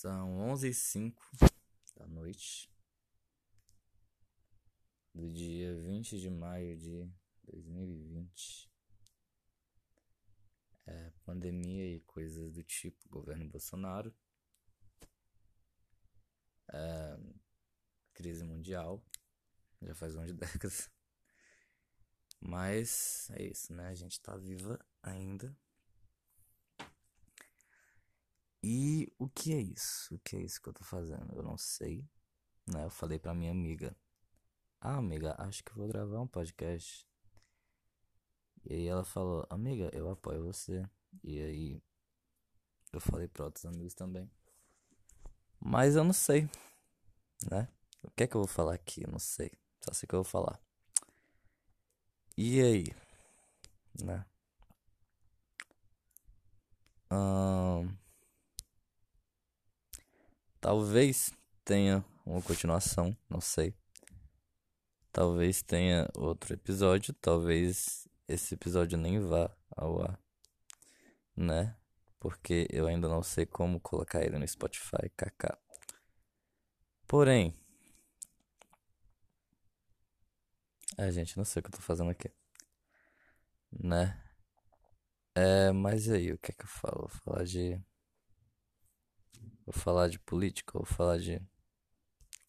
[0.00, 1.22] São 11 e 05
[1.94, 2.72] da noite
[5.14, 7.06] do dia 20 de maio de
[7.44, 8.72] 2020.
[10.86, 14.10] É, pandemia e coisas do tipo, governo Bolsonaro.
[16.72, 17.18] É,
[18.14, 19.04] crise mundial,
[19.82, 20.90] já faz 11 décadas.
[22.40, 23.88] Mas é isso, né?
[23.88, 25.54] A gente tá viva ainda.
[28.62, 30.14] E o que é isso?
[30.14, 31.34] O que é isso que eu tô fazendo?
[31.34, 32.04] Eu não sei.
[32.66, 32.84] Né?
[32.84, 33.96] Eu falei pra minha amiga.
[34.80, 37.06] Ah, amiga, acho que vou gravar um podcast.
[38.64, 40.86] E aí ela falou, amiga, eu apoio você.
[41.24, 41.82] E aí
[42.92, 44.30] eu falei pra outros amigos também.
[45.58, 46.48] Mas eu não sei,
[47.50, 47.68] né?
[48.02, 49.02] O que é que eu vou falar aqui?
[49.04, 49.52] Eu não sei.
[49.80, 50.60] Só sei que eu vou falar.
[52.36, 52.86] E aí?
[54.02, 54.24] Né?
[57.10, 57.99] Hum...
[60.60, 61.32] Talvez
[61.64, 63.74] tenha uma continuação, não sei.
[65.12, 70.20] Talvez tenha outro episódio, talvez esse episódio nem vá ao ar,
[71.34, 71.76] né?
[72.18, 75.56] Porque eu ainda não sei como colocar ele no Spotify, kk.
[77.06, 77.54] Porém,
[80.98, 82.30] a gente não sei o que eu tô fazendo aqui,
[83.72, 84.20] né?
[85.34, 87.08] É, mas aí, o que é que eu falo?
[87.08, 87.80] Vou falar de
[89.72, 91.40] Vou falar de política, vou falar de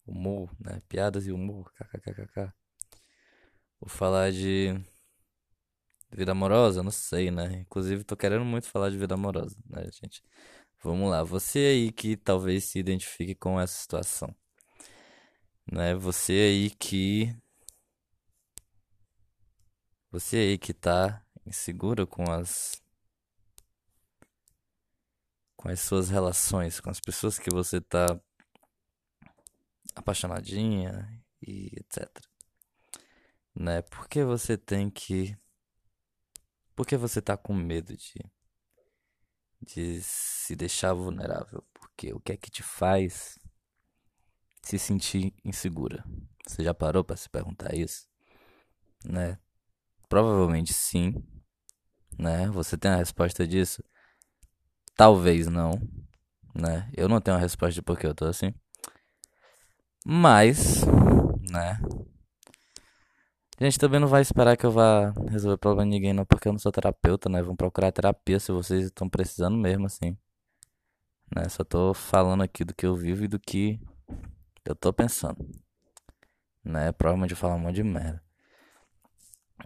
[0.04, 0.82] humor, né?
[0.88, 2.52] Piadas e humor, kkkk.
[3.80, 4.74] Vou falar de
[6.10, 7.60] vida amorosa, não sei, né?
[7.60, 10.20] Inclusive, tô querendo muito falar de vida amorosa, né, gente?
[10.82, 14.34] Vamos lá, você aí que talvez se identifique com essa situação,
[15.70, 15.94] né?
[15.94, 17.32] Você aí que
[20.10, 22.81] você aí que tá inseguro com as
[25.62, 28.20] com as suas relações, com as pessoas que você tá
[29.94, 31.08] apaixonadinha
[31.40, 32.08] e etc.
[33.54, 33.80] Né?
[33.82, 35.36] Por que você tem que
[36.74, 38.20] Por que você tá com medo de
[39.60, 41.64] de se deixar vulnerável?
[41.72, 43.38] Porque o que é que te faz
[44.62, 46.04] se sentir insegura?
[46.44, 48.08] Você já parou para se perguntar isso?
[49.04, 49.38] Né?
[50.08, 51.14] Provavelmente sim,
[52.18, 52.48] né?
[52.48, 53.84] Você tem a resposta disso?
[54.96, 55.72] Talvez não,
[56.54, 56.90] né?
[56.96, 58.54] Eu não tenho a resposta de por que eu tô assim.
[60.04, 60.84] Mas,
[61.50, 61.80] né?
[63.58, 66.48] A gente também não vai esperar que eu vá resolver problema de ninguém, não, porque
[66.48, 67.40] eu não sou terapeuta, né?
[67.42, 70.16] Vão procurar terapia se vocês estão precisando mesmo, assim.
[71.34, 71.48] Né?
[71.48, 73.80] Só tô falando aqui do que eu vivo e do que
[74.64, 75.48] eu tô pensando.
[76.64, 76.92] Né?
[76.92, 78.22] Provavelmente eu falo um monte de merda.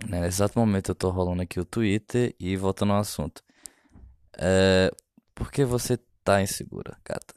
[0.08, 0.20] Né?
[0.20, 3.42] Nesse exato momento eu tô rolando aqui o Twitter e voltando ao assunto.
[4.36, 4.90] É,
[5.36, 7.34] por que você tá insegura, gata?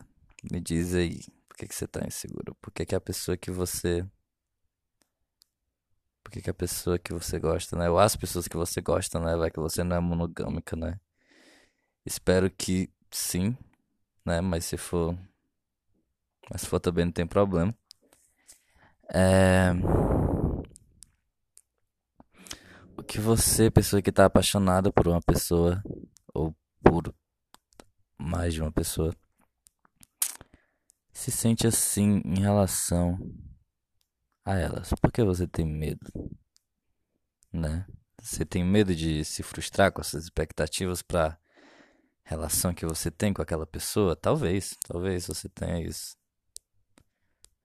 [0.50, 1.20] Me diz aí.
[1.50, 2.56] Por que, que você tá insegura?
[2.62, 4.08] Por que, que a pessoa que você.
[6.24, 7.90] Por que, que a pessoa que você gosta, né?
[7.90, 9.36] Ou as pessoas que você gosta, né?
[9.36, 10.98] Vai que você não é monogâmica, né?
[12.06, 13.58] Espero que sim,
[14.26, 14.40] né?
[14.40, 15.18] Mas se for.
[16.50, 17.76] Mas se for também não tem problema.
[19.14, 19.72] É.
[22.96, 25.84] O que você, pessoa que tá apaixonada por uma pessoa,
[26.34, 27.14] ou por
[28.19, 29.16] mais de uma pessoa
[31.12, 33.18] se sente assim em relação
[34.46, 34.90] a elas?
[35.02, 36.12] Por que você tem medo?
[37.52, 37.85] Né?
[38.22, 41.40] Você tem medo de se frustrar com essas expectativas para
[42.24, 44.16] relação que você tem com aquela pessoa?
[44.16, 46.18] Talvez, talvez você tenha isso.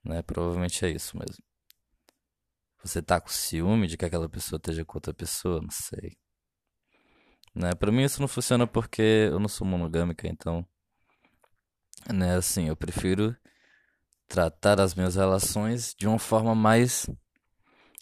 [0.04, 0.22] Né?
[0.22, 1.43] Provavelmente é isso mesmo.
[2.82, 5.60] Você tá com ciúme de que aquela pessoa esteja com outra pessoa?
[5.60, 6.16] Não sei.
[7.54, 7.75] Né?
[7.75, 10.66] Para mim isso não funciona porque eu não sou monogâmica, então
[12.12, 13.37] né, assim, eu prefiro
[14.28, 17.09] tratar as minhas relações de uma forma mais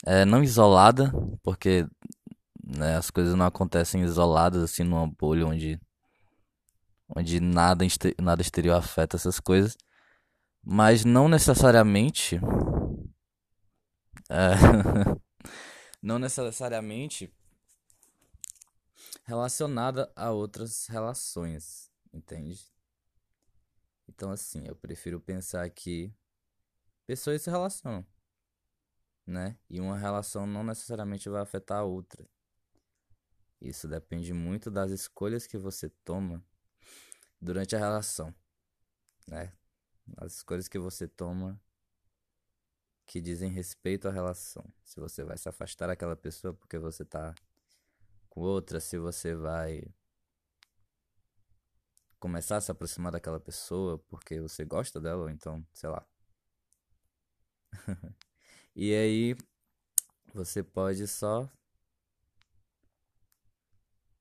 [0.06, 1.12] é, não isolada,
[1.42, 1.86] porque
[2.64, 5.80] né, as coisas não acontecem isoladas assim numa bolha onde
[7.14, 7.84] onde nada
[8.18, 9.77] nada exterior afeta essas coisas,
[10.65, 12.41] mas não necessariamente
[14.30, 14.54] é,
[16.03, 17.30] não necessariamente
[19.24, 22.72] relacionada a outras relações, entende?
[24.09, 26.12] Então, assim, eu prefiro pensar que
[27.06, 28.06] pessoas se relacionam,
[29.26, 29.59] né?
[29.68, 32.28] E uma relação não necessariamente vai afetar a outra.
[33.60, 36.44] Isso depende muito das escolhas que você toma
[37.41, 38.34] durante a relação,
[39.26, 39.53] né?
[40.16, 41.60] As escolhas que você toma
[43.06, 44.65] que dizem respeito à relação.
[44.84, 47.34] Se você vai se afastar daquela pessoa porque você tá
[48.32, 49.84] com outra, se você vai
[52.18, 56.06] começar a se aproximar daquela pessoa porque você gosta dela, ou então, sei lá.
[58.74, 59.36] e aí
[60.32, 61.46] você pode só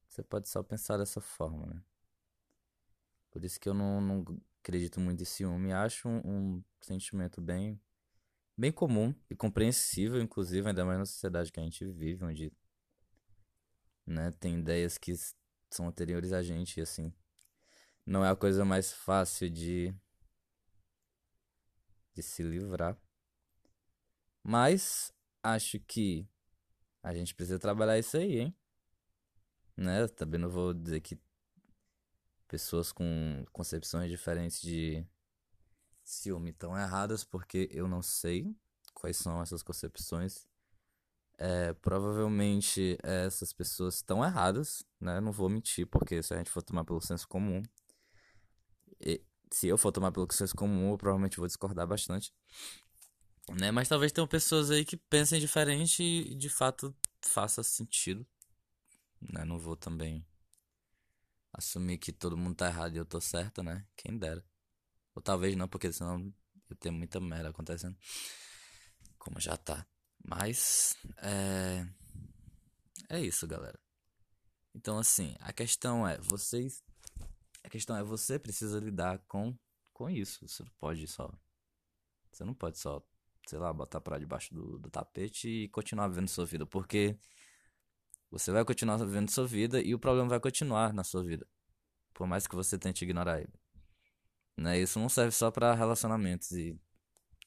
[0.10, 1.82] você pode só pensar dessa forma, né?
[3.32, 4.26] Por isso que eu não, não
[4.60, 5.72] acredito muito em ciúme.
[5.72, 7.80] Acho um, um sentimento bem,
[8.58, 12.52] bem comum e compreensível, inclusive, ainda mais na sociedade que a gente vive, onde
[14.12, 15.14] né, tem ideias que
[15.70, 17.14] são anteriores a gente, e assim.
[18.06, 19.94] Não é a coisa mais fácil de,
[22.14, 22.98] de se livrar.
[24.44, 25.14] Mas
[25.44, 26.28] acho que
[27.04, 28.56] a gente precisa trabalhar isso aí, hein?
[29.78, 30.08] Né?
[30.08, 31.20] Também não vou dizer que
[32.48, 35.06] pessoas com concepções diferentes de
[36.04, 38.54] ciúme estão erradas, porque eu não sei
[38.94, 40.51] quais são essas concepções.
[41.44, 45.20] É, provavelmente essas pessoas estão erradas, né?
[45.20, 47.64] Não vou mentir, porque se a gente for tomar pelo senso comum,
[49.00, 52.32] e, se eu for tomar pelo senso comum, eu provavelmente vou discordar bastante.
[53.60, 53.72] Né?
[53.72, 58.24] Mas talvez tenham pessoas aí que pensem diferente e de fato faça sentido.
[59.20, 59.44] Né?
[59.44, 60.24] Não vou também
[61.52, 63.84] assumir que todo mundo tá errado e eu tô certo, né?
[63.98, 64.46] Quem dera.
[65.16, 66.32] Ou talvez não, porque senão
[66.70, 67.98] eu tenho muita merda acontecendo.
[69.18, 69.88] Como já tá.
[70.32, 71.86] Mas é
[73.10, 73.78] é isso, galera.
[74.74, 76.82] Então assim, a questão é, vocês
[77.64, 79.54] a questão é você precisa lidar com
[79.94, 80.48] com isso.
[80.48, 81.30] Você não pode só
[82.32, 83.06] você não pode só,
[83.46, 87.18] sei lá, botar para debaixo do, do tapete e continuar vivendo sua vida, porque
[88.30, 91.46] você vai continuar vivendo sua vida e o problema vai continuar na sua vida.
[92.14, 93.54] Por mais que você tente ignorar ele.
[94.58, 94.80] Né?
[94.80, 96.80] Isso não serve só para relacionamentos e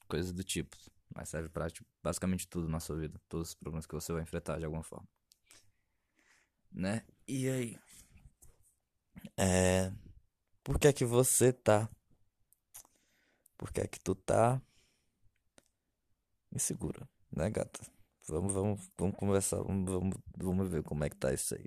[0.07, 0.77] coisas do tipo.
[1.15, 3.21] Mas serve pra tipo, basicamente tudo na sua vida.
[3.29, 5.09] Todos os problemas que você vai enfrentar de alguma forma.
[6.73, 7.05] Né?
[7.29, 7.79] E aí?
[9.37, 9.93] É.
[10.63, 11.89] Por que é que você tá?
[13.57, 14.61] Por que é que tu tá
[16.53, 17.81] insegura, né, gata?
[18.27, 21.67] Vamos, vamos, vamos conversar, vamos, vamos, vamos ver como é que tá isso aí.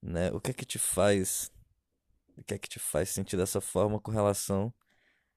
[0.00, 0.30] Né?
[0.32, 1.50] O que é que te faz
[2.36, 4.72] o que é que te faz sentir dessa forma com relação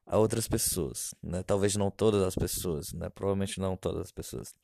[0.09, 1.43] a outras pessoas, né?
[1.43, 3.09] Talvez não todas as pessoas, né?
[3.09, 4.55] Provavelmente não todas as pessoas,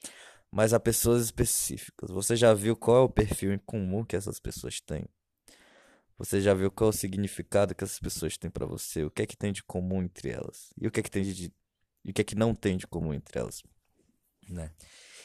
[0.52, 2.10] mas a pessoas específicas.
[2.10, 5.06] Você já viu qual é o perfil em comum que essas pessoas têm?
[6.18, 9.04] Você já viu qual é o significado que essas pessoas têm para você?
[9.04, 10.74] O que é que tem de comum entre elas?
[10.82, 11.54] E o que é que tem de
[12.04, 13.62] e o que é que não tem de comum entre elas,
[14.50, 14.72] né?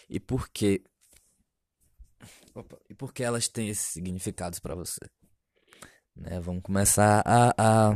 [0.08, 0.82] E por que
[2.54, 5.00] Opa, e por que elas têm esses significados para você?
[6.14, 6.40] Né?
[6.40, 7.94] Vamos começar a, a,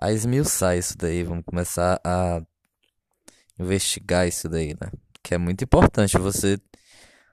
[0.00, 2.42] a esmiuçar isso daí, vamos começar a
[3.58, 4.90] investigar isso daí, né?
[5.22, 6.58] Que é muito importante você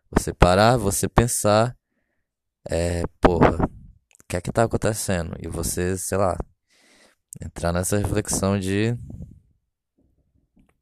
[0.10, 1.76] você parar, você pensar,
[2.70, 5.36] é, porra, o que é que tá acontecendo?
[5.42, 6.38] E você, sei lá,
[7.44, 8.96] entrar nessa reflexão de,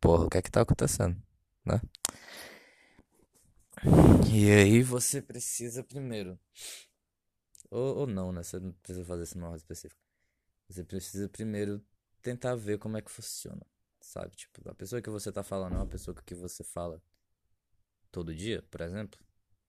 [0.02, 1.16] porra, o que é que tá acontecendo,
[1.66, 1.80] né?
[4.32, 6.38] E aí você precisa primeiro
[7.70, 8.44] ou, ou não, né?
[8.44, 10.11] Você não precisa fazer isso numa hora específica.
[10.72, 11.84] Você precisa primeiro
[12.22, 13.66] tentar ver como é que funciona,
[14.00, 14.36] sabe?
[14.36, 17.02] Tipo, a pessoa que você tá falando é uma pessoa que você fala
[18.12, 19.20] todo dia, por exemplo,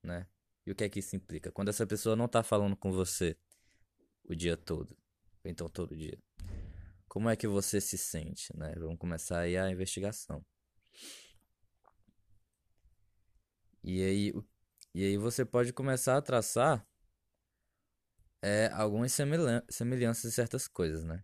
[0.03, 0.29] né?
[0.65, 1.51] E o que é que isso implica?
[1.51, 3.37] Quando essa pessoa não tá falando com você
[4.25, 4.97] o dia todo,
[5.45, 6.19] ou então todo dia,
[7.09, 8.73] como é que você se sente, né?
[8.77, 10.45] Vamos começar aí a investigação.
[13.83, 14.33] E aí,
[14.95, 16.87] e aí você pode começar a traçar
[18.43, 21.23] é, algumas semelhanças de certas coisas, né?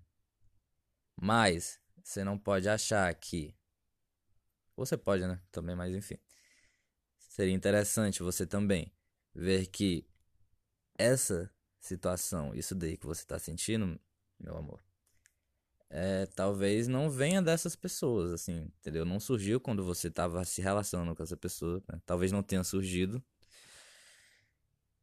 [1.21, 3.55] Mas você não pode achar que.
[4.77, 5.43] Ou você pode, né?
[5.51, 6.17] Também, mas enfim.
[7.19, 8.93] Seria interessante você também
[9.35, 10.09] ver que
[10.97, 14.01] essa situação, isso daí que você está sentindo,
[14.39, 14.83] meu amor,
[15.91, 19.05] é, talvez não venha dessas pessoas, assim, entendeu?
[19.05, 22.01] Não surgiu quando você estava se relacionando com essa pessoa, né?
[22.07, 23.23] Talvez não tenha surgido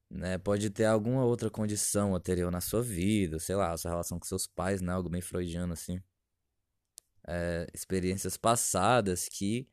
[0.10, 0.38] né?
[0.38, 4.48] Pode ter alguma outra condição anterior na sua vida, sei lá, sua relação com seus
[4.48, 4.92] pais, né?
[4.94, 6.02] Algo bem freudiano assim.
[7.28, 9.68] É, experiências passadas que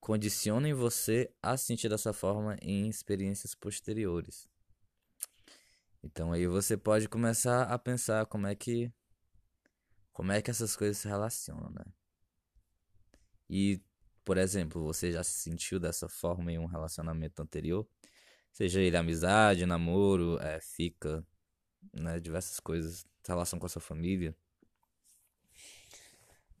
[0.00, 4.48] condicionem você a sentir dessa forma em experiências posteriores.
[6.02, 8.92] Então aí você pode começar a pensar como é que
[10.12, 11.84] como é que essas coisas se relacionam, né?
[13.48, 13.80] E,
[14.24, 17.88] por exemplo, você já se sentiu dessa forma em um relacionamento anterior?
[18.58, 21.24] Seja ele amizade, namoro, é, fica,
[21.92, 22.18] né?
[22.18, 24.34] Diversas coisas, relação com a sua família.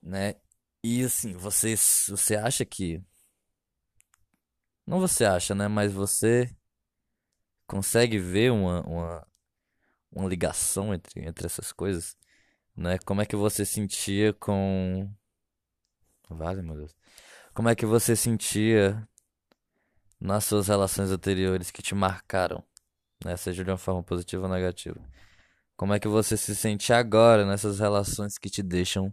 [0.00, 0.36] Né?
[0.80, 1.74] E assim, você,
[2.08, 3.02] você acha que.
[4.86, 5.66] Não você acha, né?
[5.66, 6.48] Mas você
[7.66, 9.26] consegue ver uma, uma,
[10.12, 12.16] uma ligação entre, entre essas coisas,
[12.76, 12.96] né?
[12.98, 15.12] Como é que você sentia com.
[16.30, 16.94] Vale, meu Deus.
[17.52, 19.07] Como é que você sentia
[20.20, 22.62] nas suas relações anteriores que te marcaram,
[23.24, 23.36] né?
[23.36, 25.00] Seja de uma forma positiva ou negativa.
[25.76, 29.12] Como é que você se sente agora nessas relações que te deixam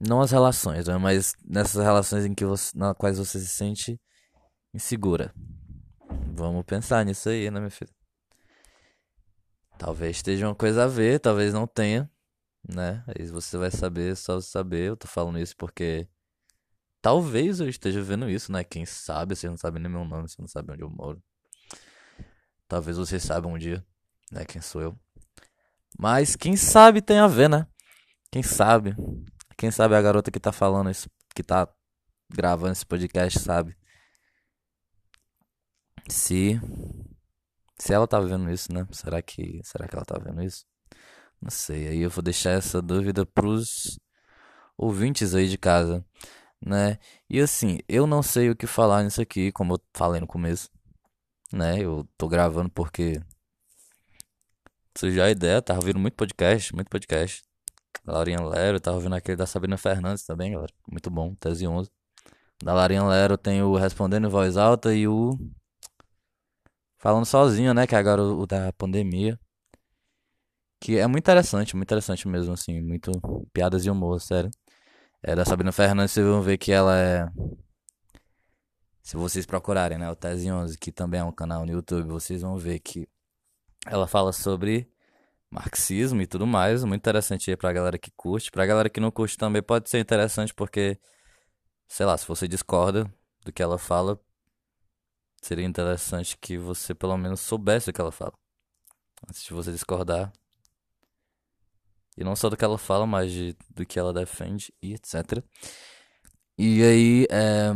[0.00, 0.96] não as relações, né?
[0.98, 4.00] mas nessas relações em que você, nas quais você se sente
[4.72, 5.32] insegura.
[6.34, 7.92] Vamos pensar nisso aí, né, minha filha?
[9.78, 12.10] Talvez esteja uma coisa a ver, talvez não tenha,
[12.68, 13.04] né?
[13.08, 14.88] Aí você vai saber, só saber.
[14.88, 16.08] Eu tô falando isso porque
[17.04, 18.64] talvez eu esteja vendo isso, né?
[18.64, 21.22] Quem sabe, você não sabe nem meu nome, você não sabe onde eu moro.
[22.66, 23.84] Talvez você saiba um dia,
[24.32, 24.46] né?
[24.46, 24.98] Quem sou eu.
[25.98, 27.66] Mas quem sabe tem a ver, né?
[28.32, 28.96] Quem sabe?
[29.54, 31.68] Quem sabe a garota que tá falando isso, que tá
[32.30, 33.76] gravando esse podcast, sabe?
[36.08, 36.58] Se
[37.78, 38.86] se ela tá vendo isso, né?
[38.92, 40.64] Será que será que ela tá vendo isso?
[41.38, 41.86] Não sei.
[41.88, 44.00] Aí eu vou deixar essa dúvida pros
[44.78, 46.02] ouvintes aí de casa,
[46.64, 46.98] né?
[47.28, 50.70] E assim, eu não sei o que falar nisso aqui, como eu falei no começo,
[51.52, 51.80] né?
[51.80, 53.20] Eu tô gravando porque
[55.02, 57.42] já a ideia, tava ouvindo muito podcast, muito podcast.
[58.06, 60.72] Laurinha Lero, tava ouvindo aquele da Sabrina Fernandes também, galera.
[60.90, 61.90] Muito bom, tese 11.
[62.62, 65.38] Da Laurinha Lero tem o Respondendo em Voz Alta e o
[66.98, 67.86] falando sozinho, né?
[67.86, 69.38] Que é agora o, o da pandemia.
[70.80, 72.80] Que é muito interessante, muito interessante mesmo, assim.
[72.80, 73.10] Muito
[73.52, 74.50] piadas de humor, sério.
[75.26, 77.26] É da Sabrina Fernandes, vocês vão ver que ela é.
[79.02, 80.10] Se vocês procurarem, né?
[80.10, 83.08] O Tese 11, que também é um canal no YouTube, vocês vão ver que
[83.86, 84.86] ela fala sobre
[85.50, 86.84] marxismo e tudo mais.
[86.84, 88.50] Muito interessante aí pra galera que curte.
[88.50, 91.00] Pra galera que não curte também pode ser interessante porque,
[91.88, 93.10] sei lá, se você discorda
[93.46, 94.20] do que ela fala,
[95.40, 98.34] seria interessante que você pelo menos soubesse o que ela fala.
[99.26, 100.30] Antes de você discordar.
[102.16, 105.42] E não só do que ela fala, mas de, do que ela defende e etc.
[106.58, 107.72] E aí, é.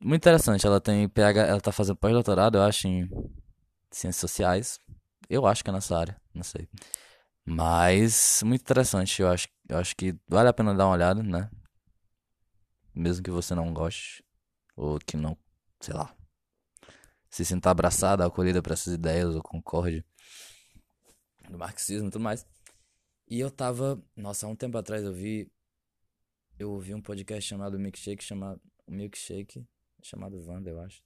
[0.00, 0.66] Muito interessante.
[0.66, 1.46] Ela tem PH.
[1.46, 3.08] Ela tá fazendo pós-doutorado, eu acho, em
[3.90, 4.80] ciências sociais.
[5.28, 6.68] Eu acho que é nessa área, não sei.
[7.44, 9.22] Mas, muito interessante.
[9.22, 11.50] Eu acho, eu acho que vale a pena dar uma olhada, né?
[12.94, 14.24] Mesmo que você não goste.
[14.76, 15.36] Ou que não,
[15.80, 16.14] sei lá,
[17.30, 20.04] se sinta abraçada, acolhida para essas ideias, ou concorde
[21.50, 22.46] do marxismo e tudo mais.
[23.28, 25.50] E eu tava, nossa, há um tempo atrás eu vi
[26.58, 29.66] eu ouvi um podcast chamado Milkshake, chamado Milkshake,
[30.02, 31.02] chamado Wanda, eu acho.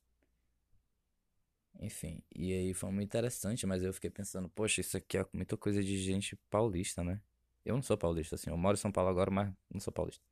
[1.81, 5.57] Enfim, e aí foi muito interessante, mas eu fiquei pensando, poxa, isso aqui é muita
[5.57, 7.21] coisa de gente paulista, né?
[7.65, 10.23] Eu não sou paulista, assim, eu moro em São Paulo agora, mas não sou paulista.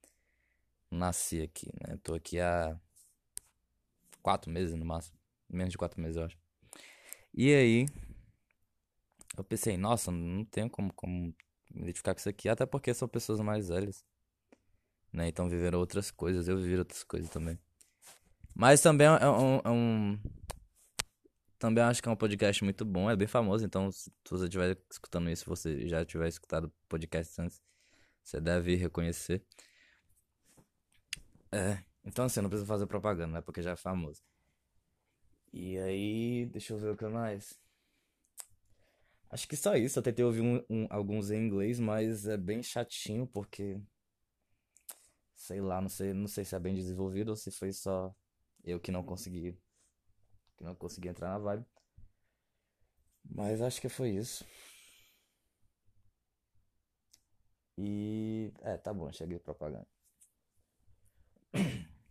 [0.90, 1.98] Nasci aqui, né?
[2.02, 2.78] Tô aqui há
[4.22, 5.18] quatro meses no máximo.
[5.48, 6.38] Menos de quatro meses, eu acho.
[7.34, 7.86] E aí,
[9.36, 11.34] eu pensei, nossa, não tenho como, como
[11.70, 14.04] me identificar com isso aqui, até porque são pessoas mais velhas,
[15.12, 15.28] né?
[15.28, 17.58] Então viveram outras coisas, eu vivi outras coisas também.
[18.54, 20.18] Mas também é um, é um,
[21.58, 24.78] Também acho que é um podcast muito bom, é bem famoso, então se você estiver
[24.90, 27.62] escutando isso, você já tiver escutado podcast antes,
[28.24, 29.44] você deve reconhecer.
[31.52, 33.40] É, então assim, não precisa fazer propaganda, né?
[33.40, 34.22] Porque já é famoso.
[35.52, 37.58] E aí, deixa eu ver o que mais.
[39.30, 39.98] Acho que só isso.
[39.98, 43.80] Eu tentei ouvir um, um, alguns em inglês, mas é bem chatinho porque.
[45.34, 48.14] Sei lá, não sei, não sei se é bem desenvolvido ou se foi só
[48.64, 49.58] eu que não consegui.
[50.56, 51.66] Que não consegui entrar na vibe.
[53.24, 54.44] Mas acho que foi isso.
[57.78, 58.52] E.
[58.62, 59.86] É, tá bom, cheguei propaganda.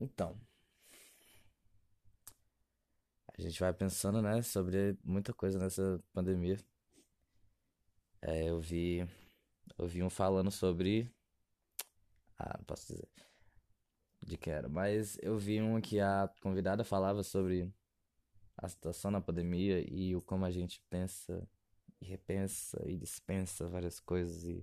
[0.00, 0.36] Então.
[3.40, 6.58] A gente vai pensando, né, sobre muita coisa nessa pandemia.
[8.20, 9.08] É, eu vi,
[9.78, 11.10] eu vi um falando sobre,
[12.36, 13.08] ah, não posso dizer
[14.22, 17.72] de que era, mas eu vi um que a convidada falava sobre
[18.58, 21.48] a situação na pandemia e o como a gente pensa
[21.98, 24.62] e repensa e dispensa várias coisas e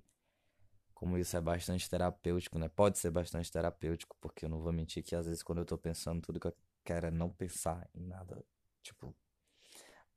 [0.94, 2.70] como isso é bastante terapêutico, né?
[2.70, 5.80] Pode ser bastante terapêutico, porque eu não vou mentir que às vezes quando eu tô
[5.80, 6.56] pensando tudo que eu
[6.86, 8.46] quero é não pensar em nada
[8.88, 9.14] Tipo,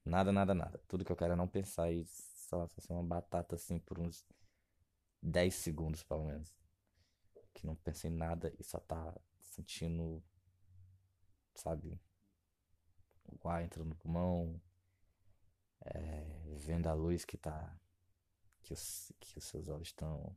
[0.04, 0.78] nada, nada, nada.
[0.86, 2.06] Tudo que eu quero é não pensar e,
[2.52, 4.24] lá, só ser uma batata assim por uns
[5.20, 6.54] 10 segundos, pelo menos.
[7.52, 10.22] Que não pensa em nada e só tá sentindo,
[11.52, 12.00] sabe,
[13.42, 14.60] o ar entrando no pulmão,
[15.80, 17.76] é, vendo a luz que tá.
[18.62, 20.36] que os, que os seus olhos estão.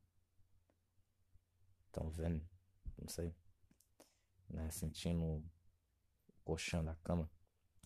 [1.85, 2.43] estão vendo,
[2.97, 3.31] não sei,
[4.49, 5.43] né, sentindo o
[6.43, 7.29] colchão da cama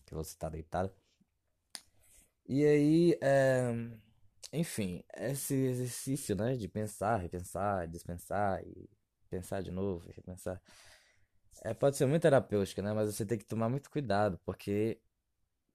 [0.08, 0.92] que você está deitado.
[2.46, 3.72] E aí, é,
[4.52, 8.88] enfim, esse exercício, né, de pensar, repensar, dispensar e
[9.28, 10.60] pensar de novo, repensar,
[11.62, 15.00] é, pode ser muito terapêutico, né, mas você tem que tomar muito cuidado, porque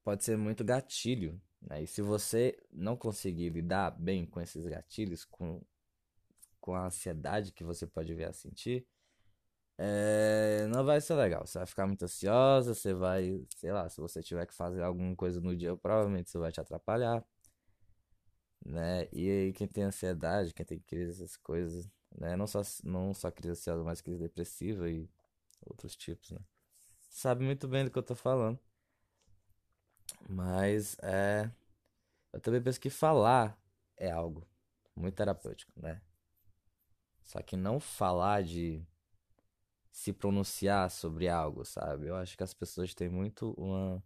[0.03, 5.23] pode ser muito gatilho, né, e se você não conseguir lidar bem com esses gatilhos,
[5.25, 5.61] com,
[6.59, 8.87] com a ansiedade que você pode vir a sentir,
[9.77, 11.45] é, não vai ser legal.
[11.45, 15.15] Você vai ficar muito ansiosa, você vai, sei lá, se você tiver que fazer alguma
[15.15, 17.23] coisa no dia, provavelmente isso vai te atrapalhar,
[18.65, 19.07] né?
[19.11, 22.35] E aí quem tem ansiedade, quem tem crise, essas coisas, né?
[22.35, 25.09] Não só, não só crise ansiosa, mas crise depressiva e
[25.65, 26.39] outros tipos, né?
[27.09, 28.59] Sabe muito bem do que eu tô falando.
[30.29, 31.49] Mas é,
[32.31, 33.57] eu também penso que falar
[33.97, 34.47] é algo
[34.95, 36.01] muito terapêutico, né?
[37.23, 38.85] Só que não falar de
[39.93, 42.07] se pronunciar sobre algo, sabe?
[42.07, 44.03] Eu acho que as pessoas têm muito uma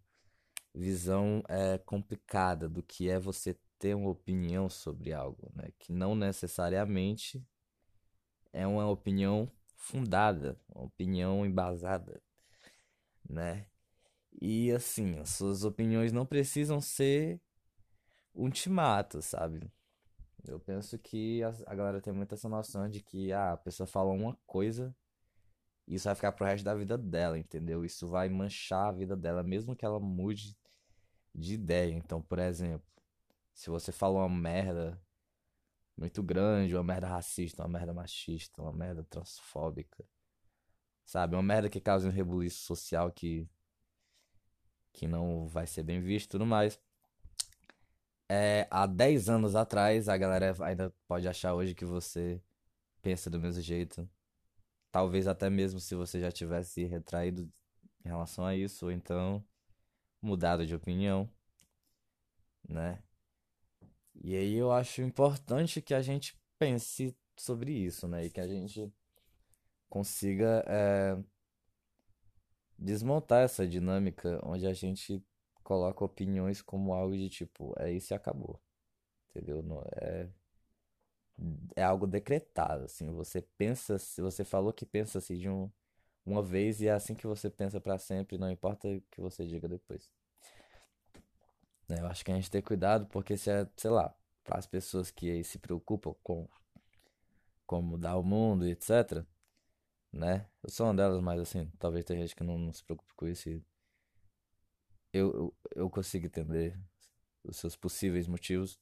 [0.74, 5.70] visão é, complicada do que é você ter uma opinião sobre algo, né?
[5.78, 7.42] Que não necessariamente
[8.52, 12.20] é uma opinião fundada, uma opinião embasada,
[13.26, 13.66] né?
[14.42, 17.40] E assim, as suas opiniões não precisam ser
[18.34, 19.72] ultimato, sabe?
[20.46, 23.86] Eu penso que a, a galera tem muito essa noção de que ah, a pessoa
[23.86, 24.94] fala uma coisa
[25.88, 27.84] isso vai ficar pro resto da vida dela, entendeu?
[27.84, 30.56] Isso vai manchar a vida dela, mesmo que ela mude
[31.34, 31.94] de ideia.
[31.94, 32.86] Então, por exemplo,
[33.54, 35.00] se você falou uma merda
[35.96, 40.04] muito grande, uma merda racista, uma merda machista, uma merda transfóbica,
[41.06, 41.34] sabe?
[41.34, 43.48] Uma merda que causa um rebuliço social que,
[44.92, 46.78] que não vai ser bem visto e tudo mais.
[48.28, 52.42] É, há 10 anos atrás, a galera ainda pode achar hoje que você
[53.00, 54.08] pensa do mesmo jeito
[54.90, 57.42] Talvez até mesmo se você já tivesse retraído
[58.04, 59.44] em relação a isso, ou então
[60.22, 61.30] mudado de opinião,
[62.68, 63.02] né?
[64.22, 68.26] E aí eu acho importante que a gente pense sobre isso, né?
[68.26, 68.92] E que a gente
[69.88, 71.16] consiga é,
[72.78, 75.22] desmontar essa dinâmica onde a gente
[75.62, 78.60] coloca opiniões como algo de tipo, é isso e acabou.
[79.30, 79.62] Entendeu?
[79.96, 80.28] É,
[81.76, 85.70] é algo decretado, assim, você pensa, se você falou que pensa assim de um,
[86.26, 89.46] uma vez e é assim que você pensa para sempre, não importa o que você
[89.46, 90.10] diga depois.
[91.88, 94.66] Né, eu acho que a gente tem cuidado porque se é, sei lá, para as
[94.66, 96.48] pessoas que se preocupam com
[97.66, 99.24] como mudar o mundo e etc,
[100.12, 100.46] né?
[100.62, 103.28] Eu sou uma delas, mas assim, talvez tenha gente que não, não se preocupe com
[103.28, 103.62] isso e
[105.12, 106.78] eu, eu, eu consigo entender
[107.44, 108.78] os seus possíveis motivos.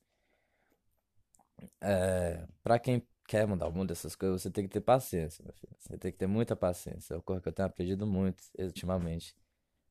[1.81, 5.55] É, para quem quer mudar o mundo, essas coisas, você tem que ter paciência, meu
[5.55, 5.75] filho.
[5.79, 7.15] Você tem que ter muita paciência.
[7.15, 9.35] É o que eu tenho aprendido muito ultimamente.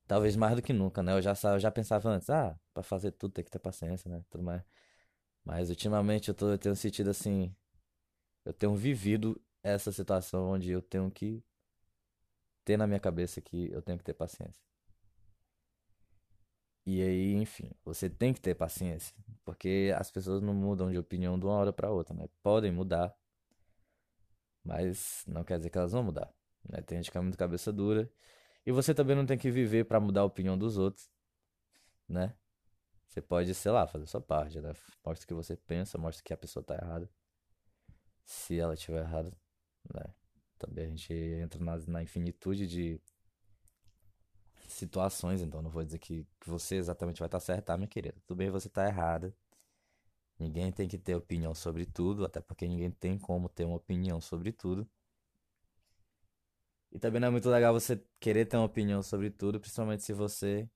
[0.07, 1.13] Talvez mais do que nunca, né?
[1.13, 4.23] Eu já, eu já pensava antes, ah, pra fazer tudo tem que ter paciência, né?
[4.29, 4.63] Tudo mais.
[5.45, 7.55] Mas ultimamente eu, tô, eu tenho sentido assim.
[8.45, 11.43] Eu tenho vivido essa situação onde eu tenho que
[12.65, 14.61] ter na minha cabeça que eu tenho que ter paciência.
[16.85, 21.39] E aí, enfim, você tem que ter paciência, porque as pessoas não mudam de opinião
[21.39, 22.27] de uma hora para outra, né?
[22.43, 23.15] Podem mudar,
[24.63, 26.31] mas não quer dizer que elas vão mudar,
[26.69, 26.81] né?
[26.81, 28.09] Tem gente que é muito cabeça dura,
[28.65, 31.09] e você também não tem que viver para mudar a opinião dos outros,
[32.07, 32.35] né?
[33.07, 34.73] Você pode, sei lá, fazer sua parte, né?
[35.03, 37.09] Mostra o que você pensa, mostra que a pessoa tá errada.
[38.23, 39.31] Se ela estiver errada,
[39.93, 40.13] né?
[40.57, 43.01] Também a gente entra na, na infinitude de
[44.69, 48.15] situações, então não vou dizer que, que você exatamente vai estar certa, tá, minha querida?
[48.25, 49.33] Tudo bem, você está errada.
[50.39, 54.19] Ninguém tem que ter opinião sobre tudo, até porque ninguém tem como ter uma opinião
[54.19, 54.87] sobre tudo.
[56.91, 60.13] E também não é muito legal você querer ter uma opinião sobre tudo, principalmente se
[60.13, 60.69] você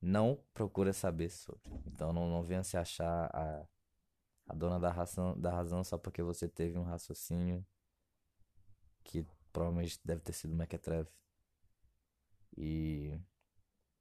[0.00, 1.60] não procura saber sobre.
[1.86, 3.66] Então não, não venha se achar a,
[4.46, 7.64] a dona da razão, da razão só porque você teve um raciocínio
[9.04, 11.10] que provavelmente deve ter sido mequetrefe.
[12.60, 13.16] E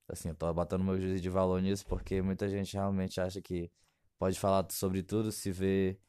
[0.08, 3.72] assim, eu tô botando meu juízo de valor nisso porque muita gente realmente acha que
[4.18, 6.00] pode falar sobre tudo se vê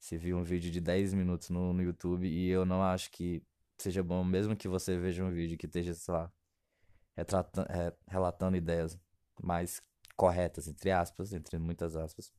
[0.00, 3.40] se viu um vídeo de 10 minutos no, no YouTube e eu não acho que
[3.78, 6.32] seja bom, mesmo que você veja um vídeo que esteja, sei lá,
[7.16, 7.68] retratando,
[8.08, 8.98] relatando ideias
[9.40, 9.80] mais
[10.16, 12.32] corretas, entre aspas, entre muitas aspas,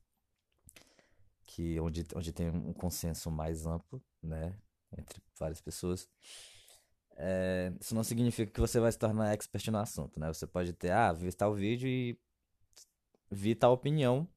[1.46, 4.54] que onde, onde tem um consenso mais amplo, né,
[4.96, 6.06] entre várias pessoas.
[7.16, 10.28] É, isso não significa que você vai se tornar expert no assunto, né?
[10.32, 12.18] Você pode ter, ah, vi tal vídeo e
[13.30, 14.28] vi tal opinião.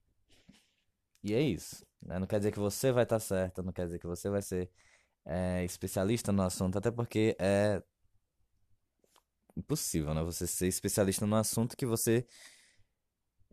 [1.22, 1.84] E é isso.
[2.00, 2.18] Né?
[2.18, 4.70] Não quer dizer que você vai estar certo, não quer dizer que você vai ser
[5.24, 7.82] é, especialista no assunto, até porque é
[9.56, 10.22] impossível, né?
[10.22, 12.26] Você ser especialista no assunto que você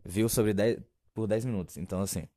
[0.04, 0.78] viu sobre 10,
[1.12, 1.76] por 10 minutos.
[1.76, 2.28] Então, assim,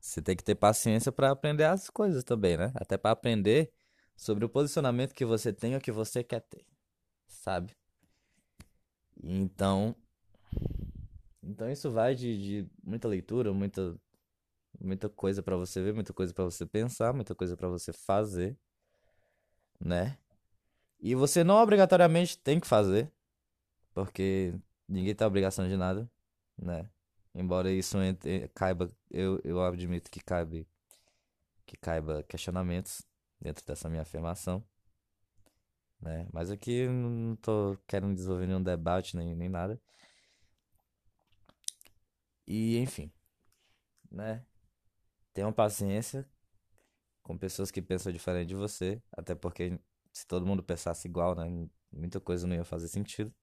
[0.00, 2.72] você tem que ter paciência para aprender as coisas também, né?
[2.74, 3.72] Até para aprender
[4.16, 6.64] sobre o posicionamento que você tem ou que você quer ter,
[7.26, 7.76] sabe?
[9.22, 9.94] Então,
[11.42, 13.98] então isso vai de, de muita leitura, muita
[14.80, 18.56] muita coisa para você ver, muita coisa para você pensar, muita coisa para você fazer,
[19.80, 20.18] né?
[21.00, 23.10] E você não obrigatoriamente tem que fazer,
[23.92, 24.54] porque
[24.88, 26.10] ninguém tem obrigação de nada,
[26.56, 26.88] né?
[27.34, 30.64] Embora isso entre, caiba, eu, eu admito que caiba,
[31.66, 33.02] que caiba questionamentos
[33.44, 34.64] dentro dessa minha afirmação,
[36.00, 36.26] né?
[36.32, 39.80] Mas aqui não tô querendo desenvolver nenhum debate nem, nem nada.
[42.46, 43.12] E enfim,
[44.10, 44.44] né?
[45.34, 46.28] Tenham paciência
[47.22, 49.78] com pessoas que pensam diferente de você, até porque
[50.12, 51.44] se todo mundo pensasse igual, né,
[51.92, 53.34] muita coisa não ia fazer sentido.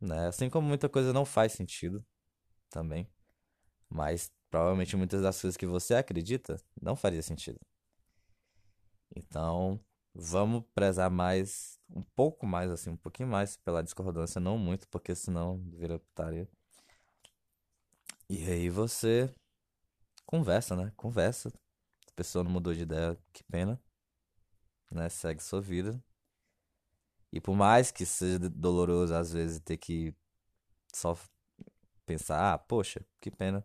[0.00, 0.26] Né?
[0.26, 2.04] Assim como muita coisa não faz sentido
[2.70, 3.08] também,
[3.88, 7.58] mas provavelmente muitas das coisas que você acredita não faria sentido.
[9.14, 9.80] Então,
[10.14, 15.14] vamos prezar mais, um pouco mais assim, um pouquinho mais pela discordância, não muito, porque
[15.14, 16.48] senão vira putaria.
[18.28, 19.32] E aí você
[20.24, 20.92] conversa, né?
[20.96, 21.50] Conversa.
[22.08, 23.80] A pessoa não mudou de ideia, que pena.
[24.90, 25.08] Né?
[25.08, 26.02] Segue sua vida.
[27.32, 30.14] E por mais que seja doloroso às vezes ter que
[30.94, 31.16] só
[32.06, 33.64] pensar, ah, poxa, que pena.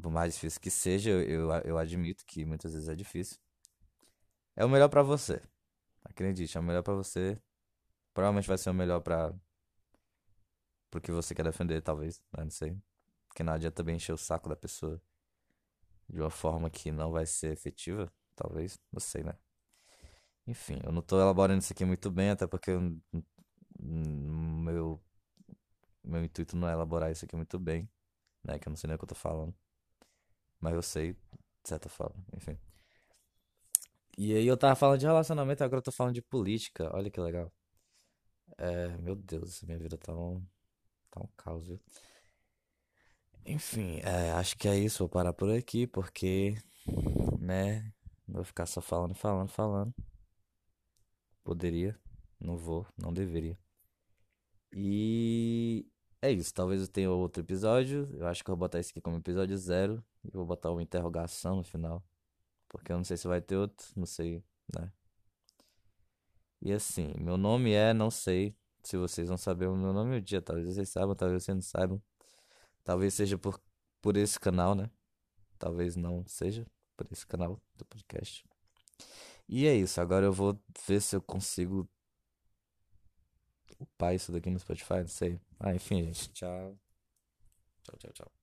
[0.00, 3.38] Por mais difícil que seja, eu, eu, eu admito que muitas vezes é difícil.
[4.56, 5.42] É o melhor para você.
[6.04, 7.40] Acredite, é o melhor para você.
[8.12, 9.32] Provavelmente vai ser o melhor para
[10.90, 12.44] pro que você quer defender, talvez, né?
[12.44, 12.76] não sei.
[13.28, 15.00] Porque não adianta também encher o saco da pessoa
[16.08, 19.34] de uma forma que não vai ser efetiva, talvez, não sei, né?
[20.46, 23.00] Enfim, eu não tô elaborando isso aqui muito bem, até porque eu,
[23.78, 25.00] meu,
[26.02, 27.88] meu intuito não é elaborar isso aqui muito bem,
[28.44, 28.58] né?
[28.58, 29.54] Que eu não sei nem o que eu tô falando.
[30.60, 32.58] Mas eu sei, de certa forma, enfim.
[34.22, 37.18] E aí eu tava falando de relacionamento, agora eu tô falando de política, olha que
[37.18, 37.50] legal.
[38.58, 40.44] É, meu Deus, minha vida tá um,
[41.10, 41.80] tá um caos, viu?
[43.44, 44.98] Enfim, é, acho que é isso.
[45.00, 46.56] Vou parar por aqui porque,
[47.40, 47.92] né?
[48.28, 49.94] Vou ficar só falando, falando, falando.
[51.44, 51.98] Poderia,
[52.38, 53.58] não vou, não deveria.
[54.72, 55.86] E
[56.22, 56.52] é isso.
[56.54, 58.08] Talvez eu tenha outro episódio.
[58.14, 60.04] Eu acho que eu vou botar esse aqui como episódio zero.
[60.24, 62.04] E vou botar uma interrogação no final.
[62.70, 64.90] Porque eu não sei se vai ter outro, não sei, né?
[66.62, 70.20] E assim, meu nome é, não sei se vocês vão saber o meu nome um
[70.20, 70.40] dia.
[70.40, 72.02] Talvez vocês saibam, talvez vocês não saibam.
[72.84, 73.60] Talvez seja por,
[74.00, 74.88] por esse canal, né?
[75.58, 76.64] Talvez não seja
[76.96, 78.44] por esse canal do podcast.
[79.48, 80.00] E é isso.
[80.00, 81.88] Agora eu vou ver se eu consigo
[83.78, 85.00] upar isso daqui no Spotify.
[85.00, 85.40] Não sei.
[85.58, 86.30] Ah, enfim, gente.
[86.32, 86.78] Tchau.
[87.82, 88.39] Tchau, tchau, tchau.